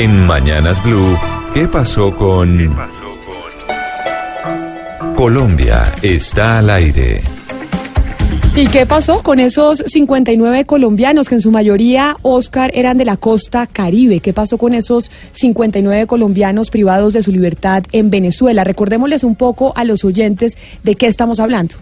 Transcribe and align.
En 0.00 0.26
Mañanas 0.26 0.82
Blue, 0.82 1.14
¿qué 1.52 1.68
pasó 1.68 2.16
con... 2.16 2.74
Colombia 5.14 5.92
está 6.00 6.60
al 6.60 6.70
aire. 6.70 7.20
¿Y 8.56 8.66
qué 8.68 8.86
pasó 8.86 9.22
con 9.22 9.40
esos 9.40 9.84
59 9.86 10.64
colombianos 10.64 11.28
que 11.28 11.34
en 11.34 11.42
su 11.42 11.50
mayoría, 11.50 12.16
Oscar, 12.22 12.70
eran 12.72 12.96
de 12.96 13.04
la 13.04 13.18
costa 13.18 13.66
caribe? 13.66 14.20
¿Qué 14.20 14.32
pasó 14.32 14.56
con 14.56 14.72
esos 14.72 15.10
59 15.32 16.06
colombianos 16.06 16.70
privados 16.70 17.12
de 17.12 17.22
su 17.22 17.30
libertad 17.30 17.82
en 17.92 18.08
Venezuela? 18.08 18.64
Recordémosles 18.64 19.22
un 19.22 19.36
poco 19.36 19.76
a 19.76 19.84
los 19.84 20.06
oyentes 20.06 20.56
de 20.82 20.94
qué 20.94 21.08
estamos 21.08 21.40
hablando. 21.40 21.74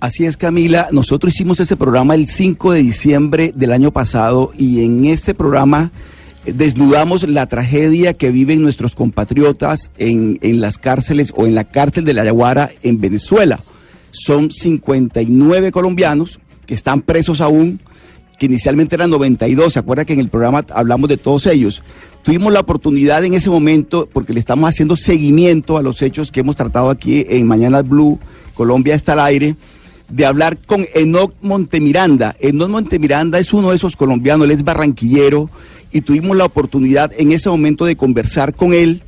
Así 0.00 0.24
es, 0.24 0.38
Camila. 0.38 0.88
Nosotros 0.92 1.34
hicimos 1.34 1.60
ese 1.60 1.76
programa 1.76 2.14
el 2.14 2.26
5 2.26 2.72
de 2.72 2.82
diciembre 2.82 3.52
del 3.54 3.72
año 3.72 3.90
pasado 3.90 4.50
y 4.56 4.82
en 4.82 5.04
este 5.04 5.34
programa 5.34 5.90
desnudamos 6.44 7.28
la 7.28 7.46
tragedia 7.46 8.14
que 8.14 8.30
viven 8.30 8.62
nuestros 8.62 8.94
compatriotas 8.94 9.90
en, 9.98 10.38
en 10.42 10.60
las 10.60 10.78
cárceles 10.78 11.32
o 11.36 11.46
en 11.46 11.54
la 11.54 11.64
cárcel 11.64 12.04
de 12.04 12.14
la 12.14 12.24
Yaguara 12.24 12.70
en 12.82 13.00
Venezuela. 13.00 13.62
Son 14.10 14.50
59 14.50 15.70
colombianos 15.70 16.40
que 16.66 16.74
están 16.74 17.02
presos 17.02 17.40
aún, 17.40 17.80
que 18.38 18.46
inicialmente 18.46 18.94
eran 18.94 19.10
92. 19.10 19.72
¿Se 19.72 19.78
acuerda 19.78 20.04
que 20.04 20.12
en 20.14 20.20
el 20.20 20.28
programa 20.28 20.64
hablamos 20.74 21.08
de 21.08 21.16
todos 21.16 21.46
ellos? 21.46 21.82
Tuvimos 22.22 22.52
la 22.52 22.60
oportunidad 22.60 23.24
en 23.24 23.34
ese 23.34 23.50
momento, 23.50 24.08
porque 24.12 24.32
le 24.32 24.40
estamos 24.40 24.68
haciendo 24.68 24.96
seguimiento 24.96 25.76
a 25.76 25.82
los 25.82 26.02
hechos 26.02 26.30
que 26.30 26.40
hemos 26.40 26.56
tratado 26.56 26.90
aquí 26.90 27.24
en 27.28 27.46
Mañana 27.46 27.82
Blue, 27.82 28.18
Colombia 28.54 28.94
está 28.94 29.14
al 29.14 29.20
aire 29.20 29.56
de 30.08 30.26
hablar 30.26 30.58
con 30.58 30.86
Enoc 30.94 31.32
Montemiranda. 31.40 32.36
Enoc 32.38 32.68
Montemiranda 32.68 33.38
es 33.38 33.52
uno 33.54 33.70
de 33.70 33.76
esos 33.76 33.96
colombianos, 33.96 34.44
él 34.44 34.50
es 34.50 34.62
barranquillero 34.62 35.48
y 35.92 36.00
tuvimos 36.00 36.36
la 36.36 36.44
oportunidad 36.44 37.12
en 37.16 37.32
ese 37.32 37.48
momento 37.48 37.84
de 37.84 37.96
conversar 37.96 38.54
con 38.54 38.74
él 38.74 39.02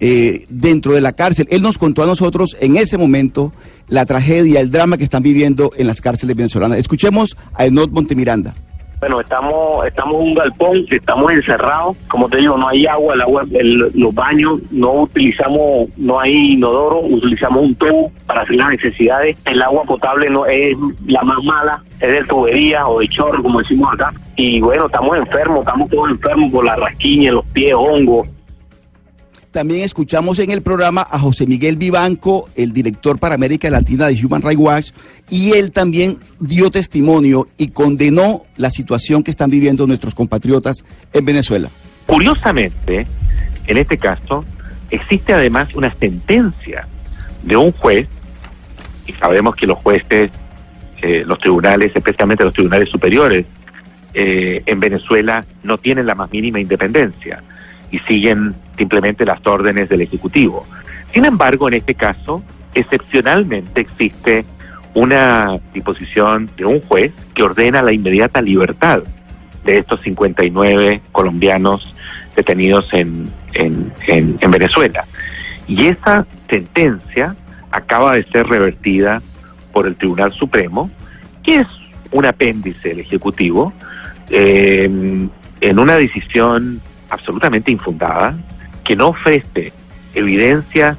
eh, 0.00 0.46
dentro 0.48 0.92
de 0.92 1.00
la 1.00 1.12
cárcel. 1.12 1.46
Él 1.50 1.62
nos 1.62 1.78
contó 1.78 2.02
a 2.02 2.06
nosotros 2.06 2.56
en 2.60 2.76
ese 2.76 2.98
momento 2.98 3.52
la 3.88 4.06
tragedia, 4.06 4.60
el 4.60 4.70
drama 4.70 4.96
que 4.96 5.04
están 5.04 5.22
viviendo 5.22 5.70
en 5.76 5.86
las 5.86 6.00
cárceles 6.00 6.36
venezolanas. 6.36 6.78
Escuchemos 6.78 7.36
a 7.54 7.66
Enoc 7.66 7.90
Montemiranda. 7.90 8.54
Bueno, 9.04 9.20
estamos 9.20 9.86
estamos 9.86 10.14
en 10.14 10.28
un 10.28 10.34
galpón, 10.34 10.86
estamos 10.88 11.30
encerrados. 11.30 11.94
Como 12.08 12.26
te 12.30 12.38
digo, 12.38 12.56
no 12.56 12.68
hay 12.68 12.86
agua, 12.86 13.12
el 13.12 13.20
agua, 13.20 13.44
el- 13.52 13.90
los 13.94 14.14
baños, 14.14 14.60
no 14.70 14.92
utilizamos, 15.02 15.90
no 15.98 16.18
hay 16.20 16.52
inodoro, 16.54 17.00
utilizamos 17.00 17.64
un 17.64 17.74
tubo 17.74 18.10
para 18.26 18.40
hacer 18.40 18.56
las 18.56 18.70
necesidades. 18.70 19.36
El 19.44 19.60
agua 19.60 19.84
potable 19.84 20.30
no 20.30 20.46
es 20.46 20.74
la 21.06 21.20
más 21.22 21.36
mala, 21.44 21.82
es 22.00 22.08
de 22.12 22.24
tubería 22.24 22.86
o 22.88 23.00
de 23.00 23.08
chorro, 23.08 23.42
como 23.42 23.58
decimos 23.58 23.92
acá. 23.92 24.10
Y 24.36 24.62
bueno, 24.62 24.86
estamos 24.86 25.18
enfermos, 25.18 25.58
estamos 25.60 25.90
todos 25.90 26.08
enfermos 26.08 26.50
por 26.50 26.64
la 26.64 26.74
rasquiña, 26.76 27.32
los 27.32 27.44
pies, 27.52 27.74
hongos. 27.76 28.26
También 29.54 29.82
escuchamos 29.82 30.40
en 30.40 30.50
el 30.50 30.62
programa 30.62 31.06
a 31.08 31.16
José 31.16 31.46
Miguel 31.46 31.76
Vivanco, 31.76 32.48
el 32.56 32.72
director 32.72 33.20
para 33.20 33.36
América 33.36 33.70
Latina 33.70 34.08
de 34.08 34.18
Human 34.20 34.42
Rights 34.42 34.58
Watch, 34.60 34.90
y 35.30 35.52
él 35.52 35.70
también 35.70 36.16
dio 36.40 36.70
testimonio 36.70 37.46
y 37.56 37.68
condenó 37.68 38.46
la 38.56 38.70
situación 38.70 39.22
que 39.22 39.30
están 39.30 39.50
viviendo 39.50 39.86
nuestros 39.86 40.12
compatriotas 40.12 40.84
en 41.12 41.24
Venezuela. 41.24 41.68
Curiosamente, 42.06 43.06
en 43.68 43.76
este 43.76 43.96
caso, 43.96 44.44
existe 44.90 45.32
además 45.32 45.72
una 45.76 45.94
sentencia 46.00 46.88
de 47.44 47.56
un 47.56 47.70
juez, 47.70 48.08
y 49.06 49.12
sabemos 49.12 49.54
que 49.54 49.68
los 49.68 49.78
jueces, 49.78 50.32
eh, 51.00 51.22
los 51.24 51.38
tribunales, 51.38 51.94
especialmente 51.94 52.42
los 52.42 52.54
tribunales 52.54 52.88
superiores, 52.88 53.46
eh, 54.14 54.64
en 54.66 54.80
Venezuela 54.80 55.46
no 55.62 55.78
tienen 55.78 56.06
la 56.06 56.16
más 56.16 56.32
mínima 56.32 56.58
independencia 56.58 57.40
y 57.94 57.98
siguen 58.00 58.54
simplemente 58.76 59.24
las 59.24 59.44
órdenes 59.46 59.88
del 59.88 60.00
Ejecutivo. 60.02 60.66
Sin 61.12 61.24
embargo, 61.24 61.68
en 61.68 61.74
este 61.74 61.94
caso, 61.94 62.42
excepcionalmente 62.74 63.80
existe 63.82 64.44
una 64.94 65.58
disposición 65.72 66.48
de 66.56 66.64
un 66.64 66.80
juez 66.80 67.12
que 67.34 67.42
ordena 67.44 67.82
la 67.82 67.92
inmediata 67.92 68.42
libertad 68.42 69.02
de 69.64 69.78
estos 69.78 70.00
59 70.02 71.00
colombianos 71.12 71.94
detenidos 72.36 72.88
en, 72.92 73.30
en, 73.54 73.92
en- 74.08 74.38
en 74.40 74.50
Venezuela. 74.50 75.04
Y 75.68 75.86
esa 75.86 76.26
sentencia 76.50 77.34
acaba 77.70 78.12
de 78.16 78.24
ser 78.24 78.46
revertida 78.48 79.22
por 79.72 79.86
el 79.86 79.94
Tribunal 79.96 80.32
Supremo, 80.32 80.90
que 81.42 81.56
es 81.56 81.66
un 82.10 82.26
apéndice 82.26 82.88
del 82.90 83.00
Ejecutivo, 83.00 83.72
eh, 84.30 84.90
en 85.60 85.78
una 85.78 85.94
decisión 85.94 86.80
absolutamente 87.14 87.70
infundada, 87.70 88.36
que 88.84 88.94
no 88.96 89.08
ofrece 89.08 89.72
evidencias 90.14 90.96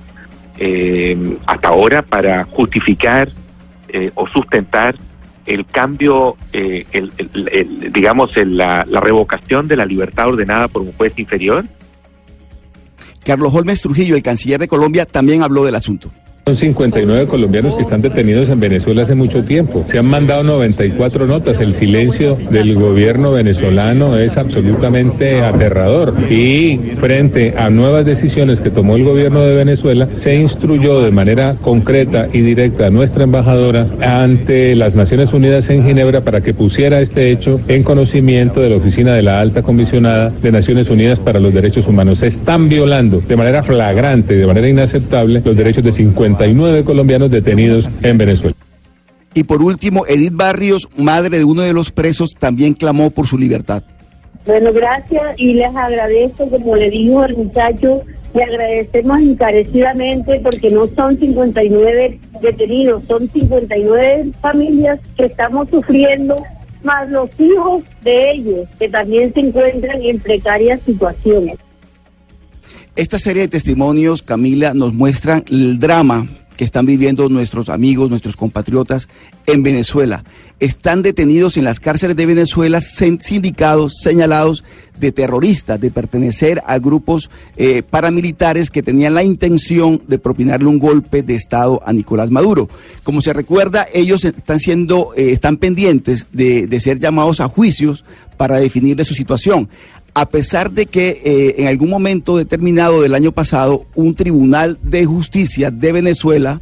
eh, 0.57 1.37
hasta 1.45 1.67
ahora 1.67 2.01
para 2.01 2.43
justificar 2.45 3.29
eh, 3.89 4.11
o 4.15 4.27
sustentar 4.27 4.95
el 5.45 5.65
cambio, 5.65 6.35
eh, 6.53 6.85
el, 6.91 7.11
el- 7.17 7.49
el- 7.51 7.93
digamos, 7.93 8.31
la 8.35 8.83
revocación 8.99 9.67
de 9.67 9.75
la 9.75 9.85
libertad 9.85 10.29
ordenada 10.29 10.67
por 10.67 10.81
un 10.81 10.91
juez 10.93 11.13
inferior. 11.17 11.65
Carlos 13.23 13.53
Holmes 13.53 13.81
Trujillo, 13.81 14.15
el 14.15 14.23
canciller 14.23 14.59
de 14.59 14.67
Colombia, 14.67 15.05
también 15.05 15.43
habló 15.43 15.63
del 15.65 15.75
asunto. 15.75 16.11
Son 16.47 16.55
59 16.55 17.25
colombianos 17.25 17.73
que 17.73 17.81
están 17.81 18.03
detenidos 18.03 18.49
en 18.49 18.59
Venezuela 18.59 19.01
hace 19.01 19.15
mucho 19.15 19.43
tiempo. 19.43 19.83
Se 19.87 19.97
han 19.97 20.05
mandado 20.05 20.43
94 20.43 21.25
notas. 21.25 21.59
El 21.59 21.73
silencio 21.73 22.35
del 22.35 22.75
gobierno 22.75 23.31
venezolano 23.31 24.15
es 24.15 24.37
absolutamente 24.37 25.41
aterrador. 25.41 26.13
Y 26.29 26.77
frente 26.99 27.55
a 27.57 27.71
nuevas 27.71 28.05
decisiones 28.05 28.59
que 28.59 28.69
tomó 28.69 28.95
el 28.95 29.05
gobierno 29.05 29.41
de 29.41 29.55
Venezuela, 29.55 30.07
se 30.17 30.35
instruyó 30.35 31.01
de 31.01 31.09
manera 31.09 31.55
concreta 31.63 32.29
y 32.31 32.41
directa 32.41 32.85
a 32.85 32.89
nuestra 32.91 33.23
embajadora 33.23 33.87
ante 34.01 34.75
las 34.75 34.95
Naciones 34.95 35.33
Unidas 35.33 35.67
en 35.71 35.83
Ginebra 35.83 36.21
para 36.21 36.41
que 36.41 36.53
pusiera 36.53 37.01
este 37.01 37.31
hecho 37.31 37.59
en 37.67 37.81
conocimiento 37.81 38.61
de 38.61 38.69
la 38.69 38.75
Oficina 38.75 39.15
de 39.15 39.23
la 39.23 39.39
Alta 39.39 39.63
Comisionada 39.63 40.31
de 40.43 40.51
Naciones 40.51 40.91
Unidas 40.91 41.17
para 41.17 41.39
los 41.39 41.55
Derechos 41.55 41.87
Humanos. 41.87 42.19
Se 42.19 42.27
están 42.27 42.69
violando 42.69 43.19
de 43.27 43.35
manera 43.35 43.63
flagrante, 43.63 44.35
de 44.35 44.45
manera 44.45 44.69
inaceptable, 44.69 45.41
los 45.43 45.57
derechos 45.57 45.83
de 45.83 45.91
59 46.35 46.83
colombianos 46.83 47.31
detenidos 47.31 47.87
en 48.01 48.17
Venezuela. 48.17 48.55
Y 49.33 49.43
por 49.43 49.61
último, 49.61 50.05
Edith 50.07 50.33
Barrios, 50.33 50.89
madre 50.97 51.37
de 51.37 51.45
uno 51.45 51.61
de 51.61 51.73
los 51.73 51.91
presos, 51.91 52.33
también 52.33 52.73
clamó 52.73 53.09
por 53.09 53.27
su 53.27 53.37
libertad. 53.37 53.83
Bueno, 54.45 54.71
gracias 54.73 55.23
y 55.37 55.53
les 55.53 55.75
agradezco, 55.75 56.49
como 56.49 56.75
le 56.75 56.89
dijo 56.89 57.23
el 57.23 57.35
muchacho, 57.37 58.03
le 58.33 58.43
agradecemos 58.43 59.19
encarecidamente 59.21 60.39
porque 60.41 60.69
no 60.69 60.87
son 60.87 61.17
59 61.17 62.19
detenidos, 62.41 63.03
son 63.07 63.29
59 63.29 64.31
familias 64.41 64.99
que 65.17 65.25
estamos 65.25 65.69
sufriendo, 65.69 66.35
más 66.83 67.09
los 67.09 67.29
hijos 67.39 67.83
de 68.03 68.31
ellos 68.31 68.67
que 68.77 68.89
también 68.89 69.33
se 69.33 69.39
encuentran 69.39 70.01
en 70.01 70.19
precarias 70.19 70.79
situaciones. 70.85 71.55
Esta 72.95 73.19
serie 73.19 73.41
de 73.41 73.47
testimonios, 73.49 74.21
Camila, 74.23 74.73
nos 74.73 74.93
muestran 74.93 75.43
el 75.49 75.79
drama 75.79 76.29
que 76.55 76.63
están 76.63 76.85
viviendo 76.85 77.27
nuestros 77.27 77.67
amigos, 77.67 78.09
nuestros 78.09 78.37
compatriotas 78.37 79.09
en 79.47 79.63
Venezuela. 79.63 80.23
Están 80.61 81.01
detenidos 81.01 81.57
en 81.57 81.65
las 81.65 81.81
cárceles 81.81 82.15
de 82.15 82.25
Venezuela, 82.25 82.79
sindicados, 82.79 83.95
señalados 84.01 84.63
de 84.97 85.11
terroristas, 85.11 85.77
de 85.81 85.91
pertenecer 85.91 86.61
a 86.65 86.79
grupos 86.79 87.29
eh, 87.57 87.83
paramilitares 87.83 88.69
que 88.69 88.81
tenían 88.81 89.13
la 89.13 89.23
intención 89.23 90.01
de 90.07 90.17
propinarle 90.17 90.69
un 90.69 90.79
golpe 90.79 91.21
de 91.21 91.35
Estado 91.35 91.81
a 91.85 91.91
Nicolás 91.91 92.31
Maduro. 92.31 92.69
Como 93.03 93.19
se 93.19 93.33
recuerda, 93.33 93.85
ellos 93.93 94.23
están 94.23 94.59
siendo, 94.59 95.11
eh, 95.17 95.31
están 95.31 95.57
pendientes 95.57 96.29
de, 96.31 96.67
de 96.67 96.79
ser 96.79 96.99
llamados 96.99 97.41
a 97.41 97.49
juicios 97.49 98.05
para 98.37 98.55
definir 98.55 98.95
de 98.95 99.03
su 99.03 99.13
situación 99.13 99.67
a 100.15 100.25
pesar 100.29 100.71
de 100.71 100.85
que 100.85 101.21
eh, 101.25 101.55
en 101.57 101.67
algún 101.67 101.89
momento 101.89 102.37
determinado 102.37 103.01
del 103.01 103.13
año 103.13 103.33
pasado 103.33 103.85
un 103.95 104.15
tribunal 104.15 104.79
de 104.81 105.05
justicia 105.05 105.71
de 105.71 105.91
Venezuela 105.91 106.61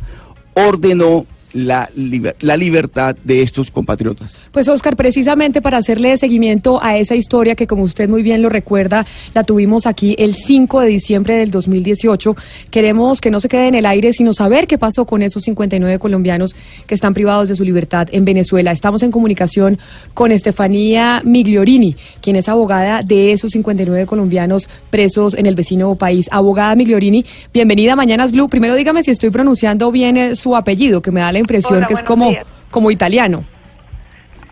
ordenó 0.55 1.27
la, 1.53 1.87
liber- 1.95 2.35
la 2.41 2.57
libertad 2.57 3.15
de 3.23 3.41
estos 3.41 3.71
compatriotas. 3.71 4.41
Pues 4.51 4.67
Oscar, 4.67 4.95
precisamente 4.95 5.61
para 5.61 5.77
hacerle 5.77 6.17
seguimiento 6.17 6.81
a 6.83 6.97
esa 6.97 7.15
historia 7.15 7.55
que 7.55 7.67
como 7.67 7.83
usted 7.83 8.09
muy 8.09 8.23
bien 8.23 8.41
lo 8.41 8.49
recuerda, 8.49 9.05
la 9.33 9.43
tuvimos 9.43 9.85
aquí 9.85 10.15
el 10.17 10.35
5 10.35 10.81
de 10.81 10.87
diciembre 10.87 11.35
del 11.35 11.51
2018, 11.51 12.35
queremos 12.71 13.21
que 13.21 13.31
no 13.31 13.39
se 13.39 13.49
quede 13.49 13.67
en 13.67 13.75
el 13.75 13.85
aire, 13.85 14.13
sino 14.13 14.33
saber 14.33 14.67
qué 14.67 14.77
pasó 14.77 15.05
con 15.05 15.21
esos 15.21 15.43
59 15.43 15.99
colombianos 15.99 16.55
que 16.87 16.95
están 16.95 17.13
privados 17.13 17.49
de 17.49 17.55
su 17.55 17.63
libertad 17.63 18.07
en 18.11 18.25
Venezuela. 18.25 18.71
Estamos 18.71 19.03
en 19.03 19.11
comunicación 19.11 19.77
con 20.13 20.31
Estefanía 20.31 21.21
Migliorini, 21.23 21.95
quien 22.21 22.35
es 22.35 22.49
abogada 22.49 23.03
de 23.03 23.31
esos 23.31 23.51
59 23.51 24.05
colombianos 24.05 24.67
presos 24.89 25.33
en 25.35 25.45
el 25.45 25.55
vecino 25.55 25.95
país. 25.95 26.27
Abogada 26.31 26.75
Migliorini, 26.75 27.25
bienvenida 27.53 27.93
a 27.93 27.95
Mañanas 27.95 28.31
Blue. 28.31 28.47
Primero 28.49 28.75
dígame 28.75 29.03
si 29.03 29.11
estoy 29.11 29.29
pronunciando 29.29 29.91
bien 29.91 30.17
eh, 30.17 30.35
su 30.35 30.55
apellido, 30.55 31.01
que 31.01 31.11
me 31.11 31.19
da 31.19 31.31
la 31.31 31.39
impresión 31.43 31.77
Hola, 31.77 31.87
que 31.87 31.93
es 31.93 32.03
como, 32.03 32.29
días. 32.29 32.47
como 32.71 32.89
italiano. 32.89 33.43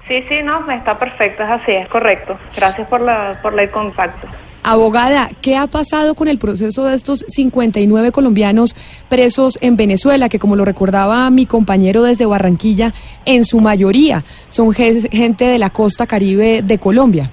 Sí, 0.08 0.24
sí, 0.28 0.36
no, 0.44 0.70
está 0.72 0.98
perfecto, 0.98 1.44
es 1.44 1.50
así, 1.50 1.72
es 1.72 1.88
correcto. 1.88 2.38
Gracias 2.56 2.88
por 2.88 3.02
la 3.02 3.40
por 3.42 3.58
el 3.60 3.70
contacto. 3.70 4.28
Abogada, 4.64 5.30
¿qué 5.42 5.58
ha 5.58 5.66
pasado 5.66 6.14
con 6.14 6.28
el 6.28 6.38
proceso 6.38 6.86
de 6.86 6.96
estos 6.96 7.26
59 7.28 8.12
colombianos 8.12 8.76
presos 9.10 9.58
en 9.60 9.76
Venezuela, 9.76 10.30
que 10.30 10.38
como 10.38 10.56
lo 10.56 10.66
recordaba 10.66 11.28
mi 11.32 11.48
compañero 11.48 12.04
desde 12.04 12.28
Barranquilla, 12.28 12.94
en 13.26 13.44
su 13.44 13.60
mayoría 13.60 14.24
son 14.50 14.72
gente 14.72 15.46
de 15.46 15.58
la 15.58 15.72
costa 15.72 16.06
caribe 16.06 16.62
de 16.62 16.78
Colombia? 16.78 17.32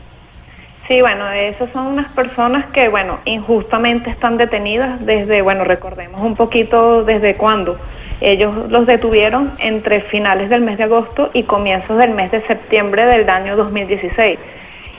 Sí, 0.88 1.02
bueno, 1.02 1.30
esas 1.30 1.70
son 1.72 1.88
unas 1.88 2.10
personas 2.12 2.64
que, 2.70 2.88
bueno, 2.88 3.18
injustamente 3.26 4.08
están 4.08 4.38
detenidas 4.38 5.04
desde, 5.04 5.42
bueno, 5.42 5.64
recordemos 5.64 6.22
un 6.22 6.34
poquito 6.34 7.04
desde 7.04 7.34
cuándo. 7.34 7.78
Ellos 8.20 8.68
los 8.68 8.86
detuvieron 8.86 9.52
entre 9.58 10.00
finales 10.00 10.50
del 10.50 10.62
mes 10.62 10.78
de 10.78 10.84
agosto 10.84 11.30
y 11.32 11.44
comienzos 11.44 11.98
del 11.98 12.10
mes 12.10 12.30
de 12.30 12.44
septiembre 12.46 13.04
del 13.04 13.28
año 13.30 13.56
2016. 13.56 14.38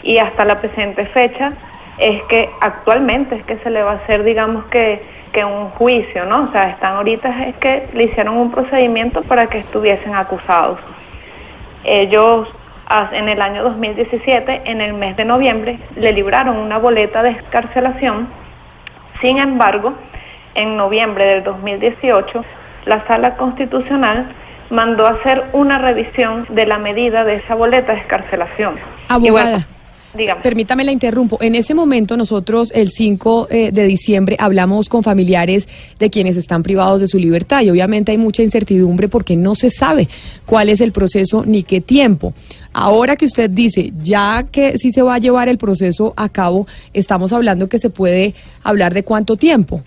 Y 0.04 0.18
hasta 0.18 0.46
la 0.46 0.62
presente 0.62 1.06
fecha 1.08 1.52
es 1.98 2.24
que 2.24 2.50
actualmente 2.62 3.36
es 3.36 3.44
que 3.44 3.58
se 3.58 3.70
le 3.70 3.84
va 3.84 3.92
a 3.92 3.96
hacer, 3.96 4.24
digamos 4.24 4.66
que, 4.66 5.02
que 5.34 5.44
un 5.44 5.70
juicio, 5.72 6.26
¿no? 6.26 6.46
O 6.46 6.52
sea, 6.52 6.70
están 6.70 6.96
ahorita 6.96 7.44
es 7.46 7.56
que 7.58 7.88
le 7.94 8.06
hicieron 8.06 8.38
un 8.38 8.52
procedimiento 8.52 9.22
para 9.24 9.48
que 9.48 9.60
estuviesen 9.60 10.16
acusados. 10.16 10.80
Ellos 11.84 12.48
en 13.12 13.30
el 13.30 13.42
año 13.42 13.64
2017, 13.64 14.62
en 14.66 14.82
el 14.82 14.94
mes 14.94 15.16
de 15.16 15.26
noviembre, 15.26 15.78
le 15.96 16.12
libraron 16.12 16.58
una 16.58 16.78
boleta 16.78 17.22
de 17.22 17.32
escarcelación. 17.32 18.28
Sin 19.22 19.38
embargo, 19.38 19.94
en 20.56 20.76
noviembre 20.76 21.26
del 21.26 21.44
2018, 21.44 22.44
la 22.86 23.06
Sala 23.08 23.36
Constitucional 23.38 24.30
mandó 24.70 25.06
a 25.06 25.12
hacer 25.12 25.44
una 25.54 25.80
revisión 25.80 26.46
de 26.50 26.66
la 26.66 26.78
medida 26.78 27.24
de 27.24 27.36
esa 27.36 27.56
boleta 27.56 27.94
de 27.94 28.00
escarcelación. 28.00 28.76
Abogada. 29.08 29.68
Permítame 30.42 30.84
la 30.84 30.92
interrumpo. 30.92 31.38
En 31.40 31.54
ese 31.54 31.76
momento 31.76 32.18
nosotros 32.18 32.72
el 32.74 32.90
5 32.90 33.48
eh, 33.52 33.72
de 33.72 33.84
diciembre 33.84 34.36
hablamos 34.40 34.90
con 34.90 35.04
familiares 35.04 35.70
de 36.00 36.10
quienes 36.10 36.36
están 36.36 36.64
privados 36.64 37.00
de 37.00 37.08
su 37.08 37.20
libertad 37.20 37.62
y 37.62 37.70
obviamente 37.70 38.12
hay 38.12 38.18
mucha 38.18 38.42
incertidumbre 38.42 39.08
porque 39.08 39.36
no 39.36 39.54
se 39.54 39.70
sabe 39.70 40.08
cuál 40.48 40.70
es 40.70 40.82
el 40.82 40.92
proceso 40.92 41.44
ni 41.46 41.62
qué 41.62 41.80
tiempo. 41.80 42.34
Ahora 42.74 43.16
que 43.18 43.26
usted 43.26 43.52
dice, 43.52 43.92
ya 44.00 44.46
que 44.52 44.78
sí 44.78 44.92
se 44.92 45.04
va 45.04 45.16
a 45.16 45.20
llevar 45.20 45.48
el 45.48 45.60
proceso 45.60 46.14
a 46.18 46.30
cabo, 46.30 46.66
estamos 46.94 47.32
hablando 47.32 47.70
que 47.70 47.78
se 47.78 47.92
puede 47.92 48.34
hablar 48.64 48.94
de 48.96 49.04
cuánto 49.04 49.36
tiempo. 49.38 49.84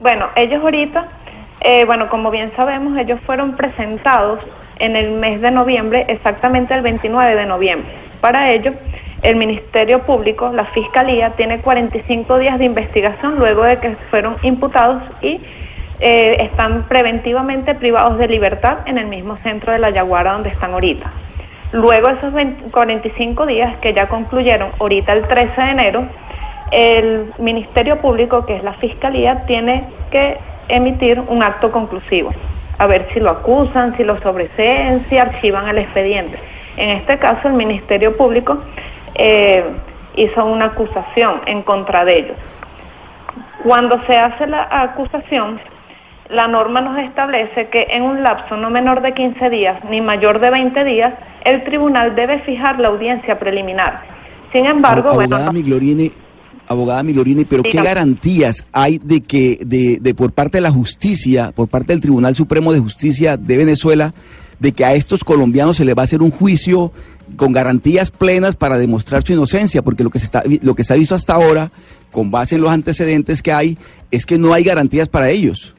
Bueno, 0.00 0.26
ellos 0.34 0.60
ahorita, 0.62 1.08
eh, 1.60 1.84
bueno, 1.84 2.08
como 2.08 2.30
bien 2.30 2.52
sabemos, 2.54 2.96
ellos 2.98 3.20
fueron 3.24 3.56
presentados 3.56 4.40
en 4.78 4.96
el 4.96 5.12
mes 5.12 5.40
de 5.40 5.50
noviembre, 5.50 6.04
exactamente 6.08 6.74
el 6.74 6.82
29 6.82 7.34
de 7.34 7.46
noviembre. 7.46 7.92
Para 8.20 8.52
ello, 8.52 8.72
el 9.22 9.36
Ministerio 9.36 10.00
Público, 10.00 10.52
la 10.52 10.66
Fiscalía, 10.66 11.30
tiene 11.30 11.60
45 11.60 12.38
días 12.38 12.58
de 12.58 12.66
investigación 12.66 13.38
luego 13.38 13.62
de 13.64 13.78
que 13.78 13.96
fueron 14.10 14.36
imputados 14.42 15.02
y 15.22 15.40
eh, 16.00 16.36
están 16.40 16.82
preventivamente 16.84 17.74
privados 17.74 18.18
de 18.18 18.28
libertad 18.28 18.78
en 18.84 18.98
el 18.98 19.06
mismo 19.06 19.38
centro 19.38 19.72
de 19.72 19.78
la 19.78 19.90
Yaguara 19.90 20.32
donde 20.32 20.50
están 20.50 20.72
ahorita. 20.72 21.10
Luego 21.72 22.08
esos 22.10 22.32
45 22.70 23.46
días 23.46 23.76
que 23.78 23.94
ya 23.94 24.06
concluyeron 24.06 24.70
ahorita 24.78 25.12
el 25.14 25.22
13 25.22 25.60
de 25.60 25.70
enero, 25.70 26.06
el 26.70 27.32
Ministerio 27.38 28.00
Público, 28.00 28.44
que 28.44 28.56
es 28.56 28.62
la 28.62 28.74
Fiscalía, 28.74 29.46
tiene 29.46 29.84
que 30.10 30.38
emitir 30.68 31.20
un 31.20 31.42
acto 31.42 31.70
conclusivo, 31.70 32.30
a 32.78 32.86
ver 32.86 33.08
si 33.12 33.20
lo 33.20 33.30
acusan, 33.30 33.96
si 33.96 34.04
lo 34.04 34.18
sobreseen, 34.18 35.04
si 35.08 35.18
archivan 35.18 35.68
el 35.68 35.78
expediente. 35.78 36.38
En 36.76 36.90
este 36.90 37.18
caso, 37.18 37.48
el 37.48 37.54
Ministerio 37.54 38.16
Público 38.16 38.58
eh, 39.14 39.64
hizo 40.16 40.44
una 40.44 40.66
acusación 40.66 41.40
en 41.46 41.62
contra 41.62 42.04
de 42.04 42.18
ellos. 42.18 42.38
Cuando 43.62 44.00
se 44.06 44.16
hace 44.16 44.46
la 44.46 44.68
acusación, 44.70 45.58
la 46.28 46.48
norma 46.48 46.80
nos 46.80 46.98
establece 46.98 47.68
que 47.68 47.86
en 47.90 48.02
un 48.02 48.22
lapso 48.22 48.56
no 48.56 48.70
menor 48.70 49.00
de 49.00 49.14
15 49.14 49.50
días 49.50 49.84
ni 49.88 50.00
mayor 50.00 50.40
de 50.40 50.50
20 50.50 50.84
días, 50.84 51.14
el 51.44 51.64
tribunal 51.64 52.14
debe 52.14 52.40
fijar 52.40 52.78
la 52.80 52.88
audiencia 52.88 53.38
preliminar. 53.38 54.02
Sin 54.52 54.66
embargo, 54.66 55.14
bueno, 55.14 55.36
abogada 55.36 55.52
Milorini, 57.04 57.44
pero 57.44 57.62
¿qué 57.62 57.82
garantías 57.82 58.66
hay 58.72 58.98
de 58.98 59.20
que 59.20 59.58
de, 59.64 59.98
de 60.00 60.14
por 60.14 60.32
parte 60.32 60.58
de 60.58 60.62
la 60.62 60.70
justicia, 60.70 61.52
por 61.54 61.68
parte 61.68 61.92
del 61.92 62.00
Tribunal 62.00 62.34
Supremo 62.34 62.72
de 62.72 62.80
Justicia 62.80 63.36
de 63.36 63.56
Venezuela, 63.56 64.12
de 64.58 64.72
que 64.72 64.84
a 64.84 64.94
estos 64.94 65.24
colombianos 65.24 65.76
se 65.76 65.84
les 65.84 65.96
va 65.96 66.02
a 66.02 66.04
hacer 66.04 66.22
un 66.22 66.30
juicio 66.30 66.92
con 67.36 67.52
garantías 67.52 68.10
plenas 68.10 68.56
para 68.56 68.78
demostrar 68.78 69.22
su 69.22 69.32
inocencia, 69.32 69.82
porque 69.82 70.04
lo 70.04 70.10
que 70.10 70.18
se 70.18 70.26
está 70.26 70.42
lo 70.62 70.74
que 70.74 70.84
se 70.84 70.94
ha 70.94 70.96
visto 70.96 71.14
hasta 71.14 71.34
ahora, 71.34 71.70
con 72.12 72.30
base 72.30 72.54
en 72.54 72.62
los 72.62 72.70
antecedentes 72.70 73.42
que 73.42 73.52
hay, 73.52 73.78
es 74.10 74.24
que 74.26 74.38
no 74.38 74.52
hay 74.52 74.64
garantías 74.64 75.08
para 75.08 75.28
ellos. 75.28 75.74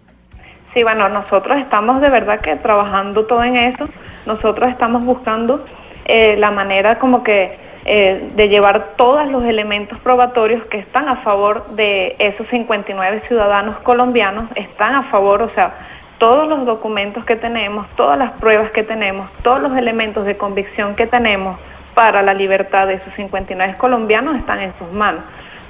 Sí, 0.74 0.84
bueno, 0.84 1.10
nosotros 1.10 1.58
estamos 1.60 2.02
de 2.02 2.10
verdad 2.10 2.40
que 2.42 2.56
trabajando 2.58 3.26
todo 3.26 3.44
en 3.44 3.56
eso. 3.56 3.90
Nosotros 4.26 4.70
estamos 4.70 5.04
buscando 5.04 5.66
eh, 6.06 6.36
la 6.38 6.52
manera 6.52 7.00
como 7.00 7.24
que 7.24 7.58
eh, 7.90 8.32
de 8.36 8.50
llevar 8.50 8.96
todos 8.98 9.30
los 9.30 9.46
elementos 9.46 9.98
probatorios 10.00 10.62
que 10.68 10.78
están 10.78 11.08
a 11.08 11.24
favor 11.24 11.68
de 11.70 12.18
esos 12.20 12.46
59 12.50 13.22
ciudadanos 13.30 13.78
colombianos, 13.78 14.50
están 14.56 14.94
a 14.94 15.04
favor, 15.04 15.42
o 15.42 15.50
sea, 15.52 15.74
todos 16.18 16.50
los 16.50 16.66
documentos 16.66 17.24
que 17.24 17.38
tenemos, 17.38 17.88
todas 17.96 18.20
las 18.20 18.34
pruebas 18.42 18.72
que 18.72 18.84
tenemos, 18.84 19.32
todos 19.42 19.62
los 19.62 19.78
elementos 19.78 20.26
de 20.26 20.36
convicción 20.36 20.96
que 20.96 21.08
tenemos 21.08 21.58
para 21.94 22.22
la 22.24 22.34
libertad 22.34 22.88
de 22.88 22.96
esos 22.96 23.14
59 23.16 23.76
colombianos 23.78 24.36
están 24.36 24.60
en 24.60 24.74
sus 24.78 24.92
manos. 24.92 25.22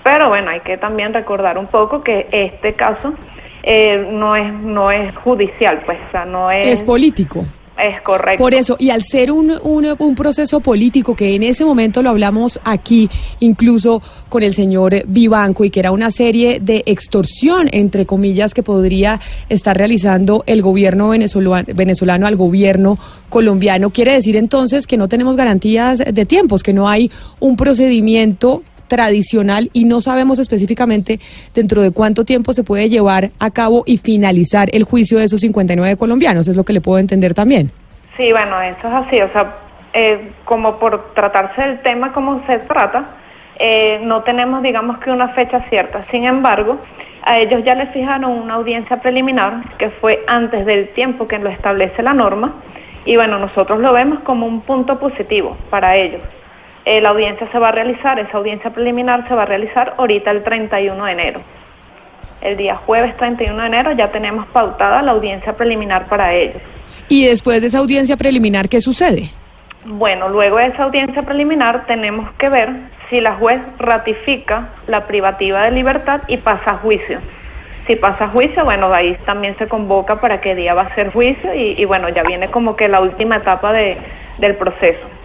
Pero 0.03 0.29
bueno, 0.29 0.49
hay 0.49 0.61
que 0.61 0.75
también 0.75 1.13
recordar 1.13 1.59
un 1.59 1.67
poco 1.67 2.01
que 2.01 2.27
este 2.31 2.73
caso 2.73 3.13
eh, 3.61 4.07
no 4.11 4.35
es 4.35 4.51
no 4.51 4.89
es 4.89 5.15
judicial, 5.17 5.83
pues, 5.85 5.99
o 6.07 6.11
sea, 6.11 6.25
no 6.25 6.49
es... 6.49 6.65
Es 6.65 6.81
político. 6.81 7.45
Es 7.77 8.01
correcto. 8.01 8.43
Por 8.43 8.55
eso, 8.55 8.75
y 8.79 8.89
al 8.89 9.03
ser 9.03 9.31
un, 9.31 9.53
un, 9.61 10.15
proceso 10.15 10.61
político 10.61 11.15
que 11.15 11.35
en 11.35 11.43
ese 11.43 11.63
momento 11.63 12.01
lo 12.01 12.09
hablamos 12.09 12.59
aquí, 12.63 13.07
incluso 13.39 14.01
con 14.29 14.41
el 14.41 14.55
señor 14.55 15.03
Vivanco, 15.05 15.63
y 15.63 15.69
que 15.69 15.79
era 15.79 15.91
una 15.91 16.09
serie 16.09 16.59
de 16.59 16.81
extorsión, 16.87 17.69
entre 17.71 18.07
comillas, 18.07 18.55
que 18.55 18.63
podría 18.63 19.19
estar 19.47 19.77
realizando 19.77 20.43
el 20.47 20.63
gobierno 20.63 21.09
venezolano, 21.09 21.67
venezolano 21.75 22.25
al 22.25 22.35
gobierno 22.35 22.97
colombiano, 23.29 23.91
quiere 23.91 24.13
decir 24.13 24.37
entonces 24.37 24.87
que 24.87 24.97
no 24.97 25.07
tenemos 25.07 25.35
garantías 25.35 25.99
de 25.99 26.25
tiempos, 26.25 26.63
que 26.63 26.73
no 26.73 26.89
hay 26.89 27.11
un 27.39 27.57
procedimiento 27.57 28.63
tradicional 28.87 29.69
y 29.73 29.85
no 29.85 30.01
sabemos 30.01 30.39
específicamente 30.39 31.19
dentro 31.53 31.81
de 31.81 31.91
cuánto 31.91 32.25
tiempo 32.25 32.53
se 32.53 32.63
puede 32.63 32.89
llevar 32.89 33.29
a 33.39 33.51
cabo 33.51 33.83
y 33.85 33.97
finalizar 33.97 34.69
el 34.73 34.83
juicio 34.83 35.17
de 35.17 35.25
esos 35.25 35.41
59 35.41 35.97
colombianos, 35.97 36.47
es 36.47 36.55
lo 36.55 36.63
que 36.63 36.73
le 36.73 36.81
puedo 36.81 36.99
entender 36.99 37.33
también. 37.33 37.71
Sí, 38.15 38.31
bueno, 38.31 38.61
eso 38.61 38.87
es 38.87 38.93
así, 38.93 39.21
o 39.21 39.31
sea, 39.31 39.55
eh, 39.93 40.31
como 40.45 40.77
por 40.79 41.13
tratarse 41.13 41.61
del 41.61 41.79
tema 41.79 42.11
como 42.13 42.45
se 42.47 42.59
trata, 42.59 43.05
eh, 43.59 43.99
no 44.03 44.23
tenemos, 44.23 44.61
digamos 44.61 44.99
que 44.99 45.11
una 45.11 45.29
fecha 45.29 45.61
cierta. 45.69 46.05
Sin 46.11 46.25
embargo, 46.25 46.79
a 47.23 47.39
ellos 47.39 47.63
ya 47.63 47.75
les 47.75 47.89
fijaron 47.91 48.31
una 48.31 48.55
audiencia 48.55 49.01
preliminar 49.01 49.61
que 49.77 49.89
fue 49.89 50.23
antes 50.27 50.65
del 50.65 50.89
tiempo 50.89 51.27
que 51.27 51.39
lo 51.39 51.49
establece 51.49 52.01
la 52.01 52.13
norma 52.13 52.53
y 53.05 53.15
bueno, 53.15 53.39
nosotros 53.39 53.79
lo 53.79 53.93
vemos 53.93 54.19
como 54.19 54.45
un 54.45 54.61
punto 54.61 54.99
positivo 54.99 55.57
para 55.69 55.95
ellos. 55.95 56.21
Eh, 56.89 57.01
la 57.01 57.09
audiencia 57.09 57.45
se 57.51 57.59
va 57.59 57.67
a 57.67 57.71
realizar, 57.73 58.17
esa 58.17 58.37
audiencia 58.37 58.69
preliminar 58.69 59.27
se 59.27 59.35
va 59.35 59.41
a 59.41 59.45
realizar 59.45 59.95
ahorita 59.97 60.31
el 60.31 60.41
31 60.41 61.03
de 61.03 61.11
enero. 61.11 61.41
El 62.39 62.55
día 62.55 62.77
jueves 62.77 63.17
31 63.17 63.59
de 63.61 63.67
enero 63.67 63.91
ya 63.91 64.09
tenemos 64.09 64.45
pautada 64.45 65.01
la 65.01 65.11
audiencia 65.11 65.51
preliminar 65.51 66.05
para 66.05 66.33
ellos. 66.33 66.61
¿Y 67.09 67.25
después 67.25 67.59
de 67.59 67.67
esa 67.67 67.79
audiencia 67.79 68.15
preliminar 68.15 68.69
qué 68.69 68.79
sucede? 68.79 69.31
Bueno, 69.83 70.29
luego 70.29 70.59
de 70.59 70.67
esa 70.67 70.83
audiencia 70.83 71.23
preliminar 71.23 71.85
tenemos 71.87 72.31
que 72.35 72.47
ver 72.47 72.69
si 73.09 73.19
la 73.19 73.33
juez 73.33 73.59
ratifica 73.79 74.69
la 74.87 75.07
privativa 75.07 75.63
de 75.63 75.71
libertad 75.71 76.21
y 76.29 76.37
pasa 76.37 76.71
a 76.71 76.77
juicio. 76.77 77.19
Si 77.85 77.97
pasa 77.97 78.23
a 78.23 78.29
juicio, 78.29 78.63
bueno, 78.63 78.93
ahí 78.93 79.17
también 79.25 79.57
se 79.57 79.67
convoca 79.67 80.21
para 80.21 80.39
qué 80.39 80.55
día 80.55 80.73
va 80.73 80.83
a 80.83 80.95
ser 80.95 81.11
juicio 81.11 81.53
y, 81.53 81.83
bueno, 81.83 82.07
ya 82.07 82.23
viene 82.23 82.47
como 82.47 82.77
que 82.77 82.87
la 82.87 83.01
última 83.01 83.35
etapa 83.35 83.73
de, 83.73 83.97
del 84.37 84.55
proceso. 84.55 85.16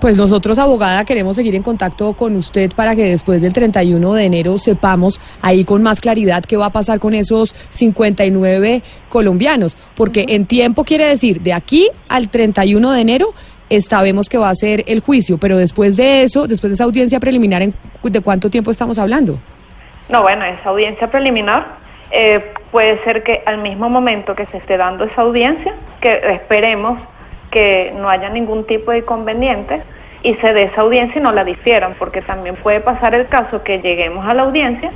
Pues 0.00 0.16
nosotros, 0.16 0.58
abogada, 0.58 1.04
queremos 1.04 1.34
seguir 1.34 1.56
en 1.56 1.64
contacto 1.64 2.12
con 2.12 2.36
usted 2.36 2.70
para 2.76 2.94
que 2.94 3.02
después 3.02 3.42
del 3.42 3.52
31 3.52 4.14
de 4.14 4.24
enero 4.24 4.56
sepamos 4.56 5.20
ahí 5.42 5.64
con 5.64 5.82
más 5.82 6.00
claridad 6.00 6.44
qué 6.44 6.56
va 6.56 6.66
a 6.66 6.70
pasar 6.70 7.00
con 7.00 7.14
esos 7.14 7.52
59 7.70 8.82
colombianos, 9.08 9.76
porque 9.96 10.24
en 10.28 10.46
tiempo 10.46 10.84
quiere 10.84 11.06
decir 11.06 11.40
de 11.40 11.52
aquí 11.52 11.88
al 12.08 12.28
31 12.28 12.92
de 12.92 13.00
enero 13.00 13.34
sabemos 13.88 14.28
que 14.28 14.38
va 14.38 14.50
a 14.50 14.54
ser 14.54 14.84
el 14.86 15.00
juicio, 15.00 15.36
pero 15.36 15.56
después 15.56 15.96
de 15.96 16.22
eso, 16.22 16.46
después 16.46 16.70
de 16.70 16.74
esa 16.74 16.84
audiencia 16.84 17.18
preliminar, 17.18 17.62
¿de 18.02 18.20
cuánto 18.20 18.50
tiempo 18.50 18.70
estamos 18.70 19.00
hablando? 19.00 19.38
No, 20.08 20.22
bueno, 20.22 20.44
esa 20.44 20.70
audiencia 20.70 21.10
preliminar 21.10 21.76
eh, 22.12 22.52
puede 22.70 23.02
ser 23.02 23.24
que 23.24 23.42
al 23.44 23.58
mismo 23.58 23.90
momento 23.90 24.34
que 24.34 24.46
se 24.46 24.58
esté 24.58 24.76
dando 24.76 25.04
esa 25.04 25.22
audiencia, 25.22 25.74
que 26.00 26.20
esperemos 26.34 26.98
que 27.50 27.92
no 27.96 28.08
haya 28.08 28.28
ningún 28.28 28.66
tipo 28.66 28.90
de 28.90 28.98
inconveniente, 28.98 29.82
y 30.22 30.34
se 30.34 30.52
dé 30.52 30.64
esa 30.64 30.82
audiencia 30.82 31.20
y 31.20 31.22
no 31.22 31.32
la 31.32 31.44
difieran, 31.44 31.94
porque 31.98 32.22
también 32.22 32.56
puede 32.56 32.80
pasar 32.80 33.14
el 33.14 33.26
caso 33.26 33.62
que 33.62 33.80
lleguemos 33.80 34.26
a 34.26 34.34
la 34.34 34.42
audiencia 34.42 34.90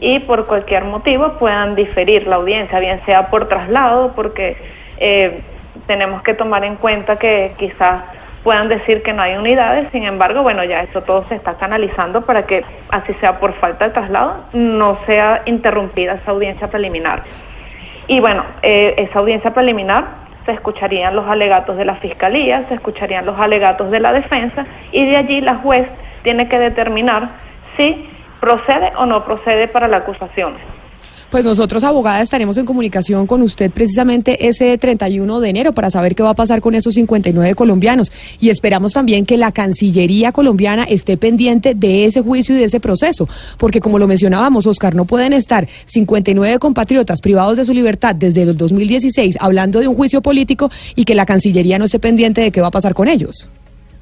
y 0.00 0.20
por 0.20 0.46
cualquier 0.46 0.84
motivo 0.84 1.34
puedan 1.38 1.74
diferir 1.74 2.26
la 2.26 2.36
audiencia, 2.36 2.78
bien 2.78 3.00
sea 3.04 3.26
por 3.26 3.48
traslado, 3.48 4.12
porque 4.14 4.56
eh, 4.98 5.40
tenemos 5.86 6.22
que 6.22 6.34
tomar 6.34 6.64
en 6.64 6.76
cuenta 6.76 7.16
que 7.16 7.52
quizás 7.58 8.02
puedan 8.44 8.68
decir 8.68 9.02
que 9.02 9.12
no 9.12 9.22
hay 9.22 9.36
unidades, 9.36 9.88
sin 9.90 10.04
embargo, 10.04 10.42
bueno, 10.42 10.62
ya 10.62 10.80
eso 10.80 11.02
todo 11.02 11.24
se 11.28 11.34
está 11.34 11.54
canalizando 11.54 12.22
para 12.22 12.44
que, 12.44 12.64
así 12.90 13.12
sea 13.14 13.40
por 13.40 13.54
falta 13.54 13.88
de 13.88 13.90
traslado, 13.90 14.44
no 14.52 14.98
sea 15.06 15.42
interrumpida 15.46 16.14
esa 16.14 16.30
audiencia 16.30 16.68
preliminar. 16.68 17.22
Y 18.06 18.20
bueno, 18.20 18.44
eh, 18.62 18.94
esa 18.96 19.18
audiencia 19.18 19.52
preliminar 19.52 20.27
se 20.48 20.54
escucharían 20.54 21.14
los 21.14 21.26
alegatos 21.26 21.76
de 21.76 21.84
la 21.84 21.96
Fiscalía, 21.96 22.64
se 22.68 22.74
escucharían 22.76 23.26
los 23.26 23.38
alegatos 23.38 23.90
de 23.90 24.00
la 24.00 24.14
defensa 24.14 24.64
y 24.92 25.04
de 25.04 25.18
allí 25.18 25.42
la 25.42 25.56
juez 25.56 25.86
tiene 26.22 26.48
que 26.48 26.58
determinar 26.58 27.28
si 27.76 28.08
procede 28.40 28.90
o 28.96 29.04
no 29.04 29.26
procede 29.26 29.68
para 29.68 29.88
la 29.88 29.98
acusación. 29.98 30.54
Pues 31.30 31.44
nosotros, 31.44 31.84
abogada, 31.84 32.22
estaremos 32.22 32.56
en 32.56 32.64
comunicación 32.64 33.26
con 33.26 33.42
usted 33.42 33.70
precisamente 33.70 34.48
ese 34.48 34.78
31 34.78 35.40
de 35.40 35.50
enero 35.50 35.72
para 35.72 35.90
saber 35.90 36.14
qué 36.14 36.22
va 36.22 36.30
a 36.30 36.34
pasar 36.34 36.62
con 36.62 36.74
esos 36.74 36.94
59 36.94 37.54
colombianos. 37.54 38.10
Y 38.40 38.48
esperamos 38.48 38.94
también 38.94 39.26
que 39.26 39.36
la 39.36 39.52
Cancillería 39.52 40.32
colombiana 40.32 40.84
esté 40.84 41.18
pendiente 41.18 41.74
de 41.74 42.06
ese 42.06 42.22
juicio 42.22 42.56
y 42.56 42.58
de 42.58 42.64
ese 42.64 42.80
proceso. 42.80 43.28
Porque 43.58 43.80
como 43.80 43.98
lo 43.98 44.08
mencionábamos, 44.08 44.66
Oscar, 44.66 44.94
no 44.94 45.04
pueden 45.04 45.34
estar 45.34 45.68
59 45.84 46.58
compatriotas 46.60 47.20
privados 47.20 47.58
de 47.58 47.66
su 47.66 47.74
libertad 47.74 48.14
desde 48.14 48.44
el 48.44 48.56
2016 48.56 49.36
hablando 49.38 49.80
de 49.80 49.88
un 49.88 49.96
juicio 49.96 50.22
político 50.22 50.70
y 50.94 51.04
que 51.04 51.14
la 51.14 51.26
Cancillería 51.26 51.78
no 51.78 51.84
esté 51.84 51.98
pendiente 51.98 52.40
de 52.40 52.50
qué 52.50 52.62
va 52.62 52.68
a 52.68 52.70
pasar 52.70 52.94
con 52.94 53.06
ellos. 53.06 53.46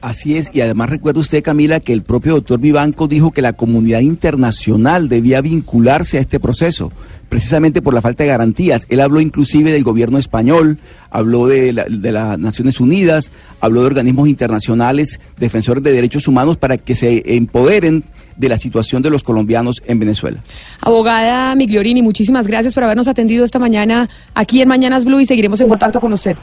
Así 0.02 0.36
es, 0.36 0.54
y 0.54 0.60
además 0.60 0.90
recuerda 0.90 1.20
usted, 1.20 1.42
Camila, 1.42 1.80
que 1.80 1.92
el 1.92 2.02
propio 2.02 2.34
doctor 2.34 2.60
Vivanco 2.60 3.08
dijo 3.08 3.32
que 3.32 3.42
la 3.42 3.54
comunidad 3.54 4.00
internacional 4.00 5.08
debía 5.08 5.40
vincularse 5.40 6.18
a 6.18 6.20
este 6.20 6.38
proceso, 6.38 6.92
precisamente 7.28 7.82
por 7.82 7.94
la 7.94 8.02
falta 8.02 8.22
de 8.22 8.28
garantías. 8.28 8.86
Él 8.90 9.00
habló 9.00 9.20
inclusive 9.20 9.72
del 9.72 9.82
gobierno 9.82 10.18
español, 10.18 10.78
habló 11.10 11.46
de, 11.46 11.72
de 11.72 12.12
las 12.12 12.38
Naciones 12.38 12.78
Unidas, 12.78 13.32
habló 13.60 13.80
de 13.80 13.86
organismos 13.86 14.28
internacionales, 14.28 15.18
defensores 15.38 15.82
de 15.82 15.92
derechos 15.92 16.28
humanos, 16.28 16.56
para 16.56 16.76
que 16.76 16.94
se 16.94 17.34
empoderen 17.34 18.04
de 18.36 18.48
la 18.48 18.58
situación 18.58 19.02
de 19.02 19.10
los 19.10 19.22
colombianos 19.22 19.82
en 19.86 19.98
Venezuela. 19.98 20.40
Abogada 20.82 21.54
Migliorini, 21.54 22.02
muchísimas 22.02 22.46
gracias 22.46 22.74
por 22.74 22.84
habernos 22.84 23.08
atendido 23.08 23.44
esta 23.44 23.58
mañana 23.58 24.08
aquí 24.34 24.60
en 24.60 24.68
Mañanas 24.68 25.04
Blue 25.04 25.20
y 25.20 25.26
seguiremos 25.26 25.60
en 25.62 25.68
contacto 25.68 26.00
con 26.00 26.12
usted. 26.12 26.36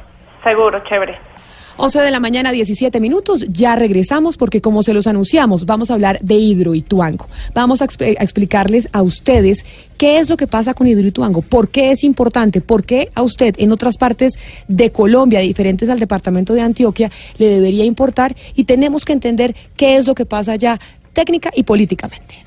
Seguro, 0.43 0.81
chévere. 0.89 1.32
11 1.77 1.99
de 1.99 2.11
la 2.11 2.19
mañana, 2.19 2.51
17 2.51 2.99
minutos. 2.99 3.45
Ya 3.49 3.75
regresamos 3.75 4.37
porque, 4.37 4.61
como 4.61 4.83
se 4.83 4.93
los 4.93 5.07
anunciamos, 5.07 5.65
vamos 5.65 5.91
a 5.91 5.95
hablar 5.95 6.19
de 6.21 6.35
Hidroituango. 6.35 7.27
Vamos 7.53 7.81
a, 7.81 7.85
a 7.85 8.23
explicarles 8.23 8.89
a 8.91 9.01
ustedes 9.01 9.65
qué 9.97 10.19
es 10.19 10.29
lo 10.29 10.37
que 10.37 10.47
pasa 10.47 10.73
con 10.73 10.87
Hidroituango, 10.87 11.41
por 11.41 11.69
qué 11.69 11.91
es 11.91 12.03
importante, 12.03 12.61
por 12.61 12.83
qué 12.83 13.09
a 13.15 13.23
usted 13.23 13.55
en 13.57 13.71
otras 13.71 13.97
partes 13.97 14.33
de 14.67 14.91
Colombia, 14.91 15.39
diferentes 15.39 15.89
al 15.89 15.99
departamento 15.99 16.53
de 16.53 16.61
Antioquia, 16.61 17.11
le 17.37 17.47
debería 17.47 17.85
importar 17.85 18.35
y 18.55 18.65
tenemos 18.65 19.05
que 19.05 19.13
entender 19.13 19.55
qué 19.75 19.97
es 19.97 20.07
lo 20.07 20.15
que 20.15 20.25
pasa 20.25 20.53
allá 20.53 20.79
técnica 21.13 21.51
y 21.55 21.63
políticamente. 21.63 22.43